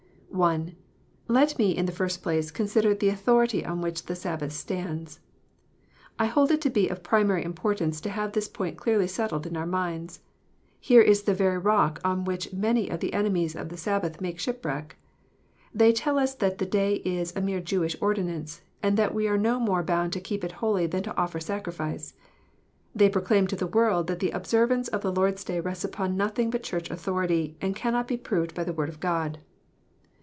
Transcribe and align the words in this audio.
I. 0.33 0.73
Let 1.27 1.59
me, 1.59 1.75
in 1.75 1.87
the 1.87 1.91
first 1.91 2.23
place, 2.23 2.51
consider 2.51 2.95
the 2.95 3.09
authority 3.09 3.65
on 3.65 3.81
which 3.81 4.05
the 4.05 4.15
Sabbath 4.15 4.53
stands. 4.53 5.19
I 6.17 6.27
hold 6.27 6.51
it 6.51 6.61
to 6.61 6.69
be 6.69 6.87
of 6.87 7.03
primary 7.03 7.43
importance 7.43 7.99
to 8.01 8.09
have 8.09 8.31
this 8.31 8.47
point 8.47 8.77
clearly 8.77 9.07
settled 9.07 9.45
in 9.45 9.57
our 9.57 9.65
minds. 9.65 10.21
Here 10.79 11.01
is 11.01 11.23
the 11.23 11.33
very 11.33 11.57
rock 11.57 11.99
on 12.05 12.23
which 12.23 12.53
many 12.53 12.87
of 12.89 13.01
the 13.01 13.13
enemies 13.13 13.57
of 13.57 13.67
the 13.67 13.75
Sabbath 13.75 14.21
make 14.21 14.39
shipwreck. 14.39 14.95
They 15.75 15.91
tell 15.91 16.17
us 16.17 16.33
that 16.35 16.59
the 16.59 16.65
day 16.65 16.95
is" 17.03 17.35
a 17.35 17.41
mere 17.41 17.59
Jewish 17.59 17.97
ordinance," 17.99 18.61
and 18.81 18.95
that 18.95 19.13
we 19.13 19.27
are 19.27 19.37
no 19.37 19.59
more 19.59 19.83
bound 19.83 20.13
to 20.13 20.21
keep 20.21 20.45
it 20.45 20.53
holy 20.53 20.87
than 20.87 21.03
to 21.03 21.17
offer 21.17 21.41
sacrifice. 21.41 22.13
They 22.95 23.09
proclaim 23.09 23.47
to 23.47 23.57
the 23.57 23.67
world 23.67 24.07
that 24.07 24.19
the 24.19 24.31
observance 24.31 24.87
of 24.87 25.01
the 25.01 25.11
Lord 25.13 25.33
s 25.33 25.43
Day 25.43 25.59
rests 25.59 25.83
upon 25.83 26.15
nothing 26.17 26.49
but 26.49 26.63
Church 26.63 26.89
authority, 26.89 27.57
and 27.59 27.75
cannot 27.75 28.07
be 28.07 28.15
proved 28.17 28.55
by 28.55 28.63
the 28.63 28.73
Word 28.73 28.87
of 28.89 29.01
God. 29.01 29.11
300 29.11 29.31
KNOTS 29.33 29.35
UNTIED. 29.43 29.47